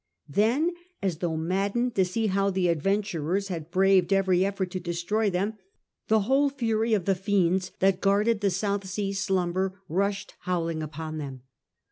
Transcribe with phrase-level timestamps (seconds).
[0.29, 0.71] Then,
[1.03, 5.59] as though maddened to see how the adventurers had braved every effort to destroy them,
[6.07, 11.19] the whole fury of the fiends that guarded the South Sea's slumber rushed howling upon
[11.19, 11.43] them.